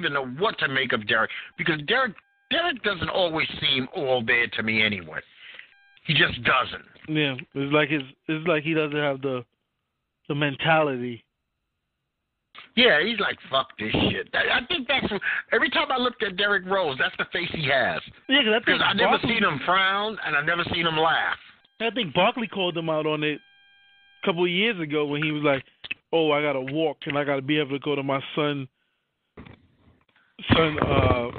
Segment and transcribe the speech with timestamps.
[0.00, 2.14] even know what to make of Derrick because Derrick
[2.50, 5.18] Derrick doesn't always seem all there to me anyway.
[6.06, 6.84] He just doesn't.
[7.08, 9.44] Yeah, it's like his it's like he doesn't have the
[10.28, 11.24] the mentality.
[12.76, 14.28] Yeah, he's like fuck this shit.
[14.34, 15.12] I, I think that's
[15.52, 18.00] every time I looked at Derrick Rose, that's the face he has.
[18.28, 20.96] Yeah, cause I Because I never Barkley, seen him frown and I never seen him
[20.96, 21.36] laugh.
[21.80, 23.40] I think Barkley called him out on it
[24.22, 25.64] a couple of years ago when he was like,
[26.12, 28.68] "Oh, I gotta walk and I gotta be able to go to my son
[30.54, 31.30] son uh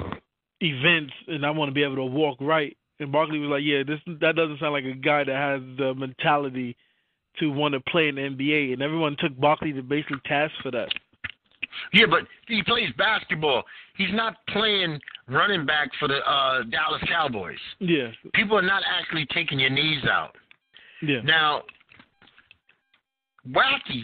[0.62, 3.84] events and I want to be able to walk right." And Barkley was like, "Yeah,
[3.86, 6.76] this that doesn't sound like a guy that has the mentality
[7.40, 10.72] to want to play in the NBA." And everyone took Barkley to basically task for
[10.72, 10.90] that.
[11.94, 13.64] Yeah, but he plays basketball.
[13.96, 17.58] He's not playing running back for the uh Dallas Cowboys.
[17.80, 20.36] Yeah, People are not actually taking your knees out.
[21.02, 21.22] yeah.
[21.24, 21.64] Now,
[23.50, 24.04] Wacky,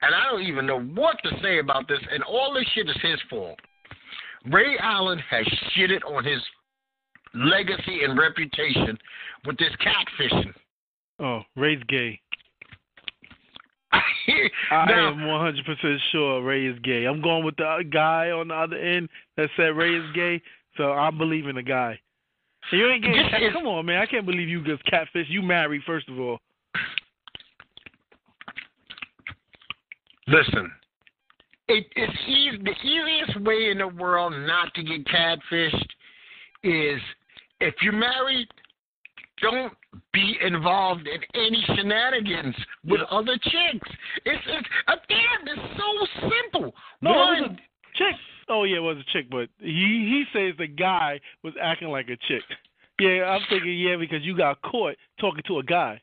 [0.00, 2.96] and I don't even know what to say about this, and all this shit is
[3.02, 3.58] his fault.
[4.50, 5.46] Ray Allen has
[5.76, 6.40] shitted on his
[7.34, 8.98] legacy and reputation
[9.46, 10.52] with this catfishing.
[11.20, 12.20] Oh, Ray's gay.
[13.92, 17.04] I now, am 100% sure Ray is gay.
[17.04, 20.40] I'm going with the guy on the other end that said Ray is gay,
[20.76, 21.98] so I believe in the guy.
[22.70, 23.10] You ain't gay.
[23.10, 24.00] Is- Come on, man.
[24.00, 25.26] I can't believe you just catfish.
[25.28, 26.38] You married, first of all.
[30.26, 30.70] listen,
[31.68, 35.86] it, it's easy, the easiest way in the world not to get catfished
[36.62, 37.00] is
[37.60, 38.48] if you're married,
[39.40, 39.72] don't
[40.12, 42.54] be involved in any shenanigans
[42.84, 43.16] with Yeah.
[43.18, 43.88] other chicks.
[44.24, 44.68] It's it's
[45.08, 46.74] damn, it's so simple.
[47.00, 48.16] No, it was One, a chick.
[48.48, 52.08] Oh, yeah, it was a chick, but he he says the guy was acting like
[52.08, 52.42] a chick.
[53.00, 56.00] Yeah, I'm thinking, yeah, because you got caught talking to a guy.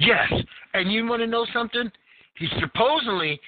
[0.00, 0.32] yes,
[0.74, 1.90] and you want to know something?
[2.38, 3.40] He supposedly.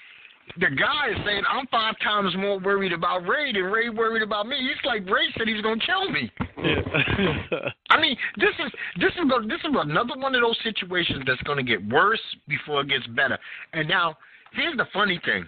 [0.57, 4.47] The guy is saying I'm five times more worried about Ray than Ray worried about
[4.47, 4.57] me.
[4.57, 6.31] It's like Ray said he's gonna kill me.
[6.59, 7.69] Yeah.
[7.91, 11.59] I mean, this is this is this is another one of those situations that's going
[11.59, 13.39] to get worse before it gets better.
[13.73, 14.17] And now,
[14.53, 15.45] here's the funny thing: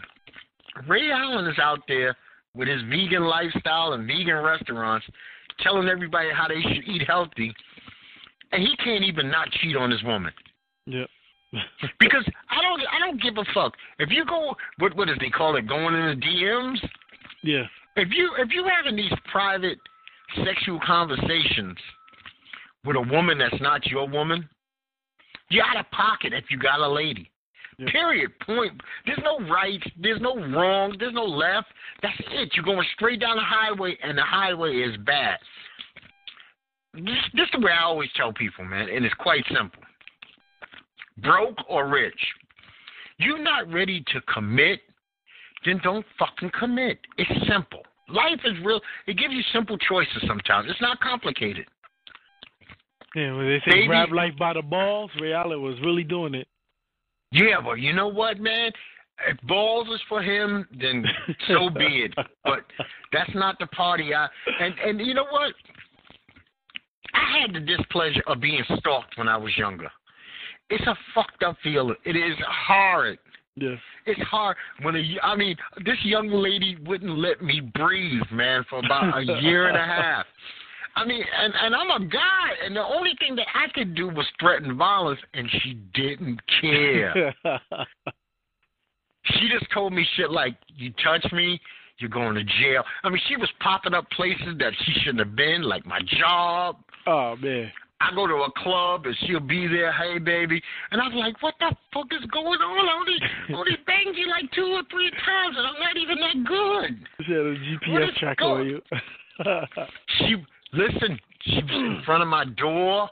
[0.88, 2.16] Ray Allen is out there
[2.54, 5.06] with his vegan lifestyle and vegan restaurants,
[5.60, 7.52] telling everybody how they should eat healthy,
[8.52, 10.32] and he can't even not cheat on his woman
[10.86, 11.04] yeah.
[11.98, 15.30] because I don't I don't give a fuck if you go what what does they
[15.30, 16.78] call it going in the DMs.
[17.42, 17.64] yeah.
[17.96, 19.78] If you if you having these private
[20.44, 21.76] sexual conversations
[22.84, 24.48] with a woman that's not your woman,
[25.50, 27.30] you out of pocket if you got a lady.
[27.78, 27.90] Yeah.
[27.90, 28.30] Period.
[28.40, 28.80] Point.
[29.06, 29.82] There's no right.
[30.00, 30.94] There's no wrong.
[30.98, 31.68] There's no left.
[32.02, 32.50] That's it.
[32.54, 35.38] You're going straight down the highway, and the highway is bad.
[36.94, 39.82] This, this is the way I always tell people, man, and it's quite simple.
[41.22, 42.20] Broke or rich,
[43.20, 44.80] you're not ready to commit,
[45.64, 46.98] then don't fucking commit.
[47.18, 47.82] It's simple.
[48.08, 48.80] Life is real.
[49.06, 50.68] It gives you simple choices sometimes.
[50.68, 51.66] It's not complicated.
[53.14, 56.34] Yeah, when they say Baby- grab life by the balls, Ray Allen was really doing
[56.34, 56.48] it.
[57.32, 58.72] Yeah, well, you know what, man?
[59.28, 61.04] If balls is for him, then
[61.46, 62.14] so be it.
[62.42, 62.64] But
[63.12, 64.28] that's not the party I
[64.60, 65.52] and and you know what?
[67.12, 69.90] I had the displeasure of being stalked when I was younger.
[70.70, 71.96] It's a fucked up feeling.
[72.04, 73.18] It is hard.
[73.56, 73.74] yeah.
[74.06, 78.78] It's hard when a, I mean this young lady wouldn't let me breathe, man, for
[78.78, 80.26] about a year and a half.
[80.96, 84.08] I mean, and and I'm a guy, and the only thing that I could do
[84.08, 87.34] was threaten violence, and she didn't care.
[89.24, 91.60] she just told me shit like, "You touch me,
[91.98, 95.36] you're going to jail." I mean, she was popping up places that she shouldn't have
[95.36, 96.76] been, like my job.
[97.06, 97.70] oh man.
[98.00, 101.54] I go to a club and she'll be there, hey baby, and I'm like, what
[101.60, 102.88] the fuck is going on?
[102.88, 103.18] I only
[103.54, 107.06] only banged you like two or three times, and I'm not even that good.
[107.26, 108.80] She had a GPS tracker on you.
[110.18, 110.36] She
[110.74, 113.08] listen, she was in front of my door,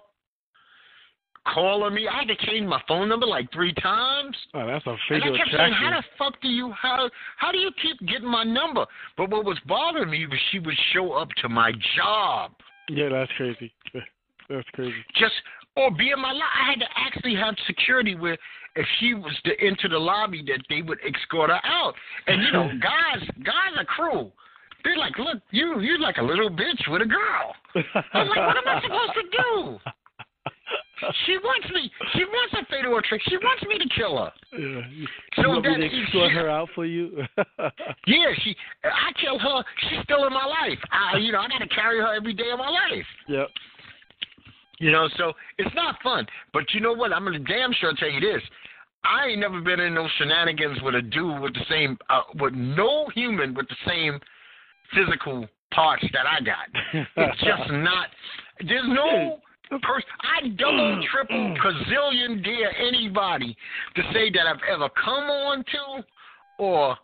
[1.55, 2.06] calling me.
[2.06, 4.37] I had to change my phone number like three times.
[4.55, 7.53] oh, that's a And fatal I kept saying, how the fuck do you how how
[7.53, 8.87] do you keep getting my number?
[9.16, 12.52] But what was bothering me was she would show up to my job.
[12.91, 13.73] Yeah, that's crazy.
[14.49, 14.95] That's crazy.
[15.17, 15.35] just
[15.77, 16.50] or be in my lot.
[16.61, 18.37] I had to actually have security where
[18.77, 21.95] if she was to enter the lobby that they would escort her out.
[22.27, 24.33] And you know, guys guys are cruel.
[24.85, 27.55] They're like, look, you you're like a little bitch with a girl.
[28.15, 29.79] I'm like, what am I supposed to do?
[31.27, 31.89] She wants me.
[32.12, 33.31] She wants a fatal attraction.
[33.31, 34.33] She wants me to kill her.
[34.53, 34.81] Yeah.
[35.37, 37.23] So you want me to escort her out for you?
[38.06, 38.56] Yeah, she.
[38.83, 39.62] I kill her.
[39.89, 40.79] She's still in my life.
[40.91, 43.06] I, you know, I got to carry her every day of my life.
[43.29, 43.49] yep.
[44.79, 46.27] You know, so it's not fun.
[46.53, 47.13] But you know what?
[47.13, 48.43] I'm gonna damn sure tell you this.
[49.05, 52.53] I ain't never been in no shenanigans with a dude with the same, uh, with
[52.55, 54.21] no human with the same
[54.95, 57.07] physical parts that I got.
[57.17, 58.09] It's just not.
[58.67, 59.41] There's no
[59.83, 60.09] person.
[60.21, 63.57] I double, triple, gazillion dare anybody
[63.97, 66.05] to say that I've ever come on to
[66.59, 66.97] or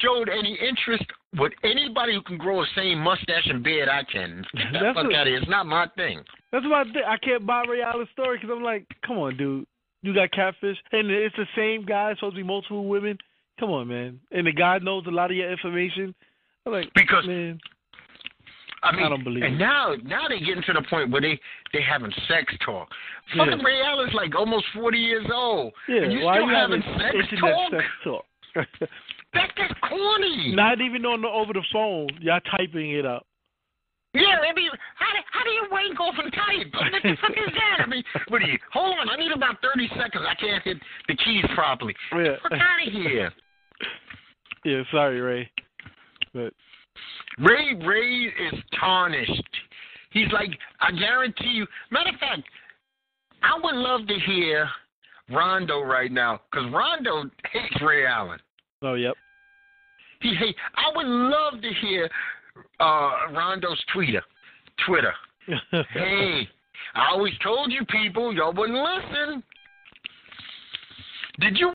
[0.00, 1.04] showed any interest
[1.38, 4.44] with anybody who can grow the same mustache and beard I can.
[4.54, 5.38] Get the That's fuck a- out of here.
[5.38, 6.22] It's not my thing.
[6.52, 9.36] That's why I, think I can't buy Ray Allen's story because I'm like, come on,
[9.36, 9.66] dude.
[10.02, 12.10] You got catfish, and it's the same guy.
[12.10, 13.16] It's supposed to be multiple women.
[13.60, 14.18] Come on, man.
[14.32, 16.12] And the guy knows a lot of your information.
[16.66, 17.58] I'm like, Because man,
[18.82, 19.58] I mean, I don't believe and it.
[19.58, 21.38] now now they getting to the point where they
[21.72, 22.88] they having sex talk.
[23.34, 23.44] Yeah.
[23.44, 25.72] Fucking Ray Allen's like almost forty years old.
[25.88, 26.02] yeah.
[26.02, 27.70] and you why still you having having sex talk?
[27.70, 28.24] sex talk?
[29.34, 30.52] That, just corny.
[30.54, 32.08] Not even on the over the phone.
[32.20, 33.24] Y'all typing it up.
[34.12, 36.68] Yeah, I mean, how do, how do you wank off and type?
[36.74, 37.82] What the fuck is that?
[37.82, 38.58] I mean, what do you?
[38.74, 40.24] Hold on, I need about thirty seconds.
[40.28, 40.76] I can't hit
[41.08, 41.94] the keys properly.
[42.12, 42.36] Yeah.
[42.42, 43.32] Fuck out of here.
[44.64, 44.82] Yeah.
[44.92, 45.50] Sorry, Ray.
[46.32, 46.52] But
[47.38, 49.42] Ray Ray is tarnished.
[50.12, 50.50] He's like,
[50.80, 51.66] I guarantee you.
[51.90, 52.42] Matter of fact,
[53.42, 54.68] I would love to hear
[55.30, 58.40] Rondo right now because Rondo hates Ray Allen.
[58.82, 59.14] oh, yep.
[60.20, 60.54] He hate.
[60.76, 62.08] I would love to hear
[62.80, 64.22] uh, Rondo's Twitter.
[64.86, 65.12] Twitter.
[65.92, 66.48] Hey,
[66.94, 69.42] I always told you people, y'all wouldn't listen.
[71.40, 71.70] Did you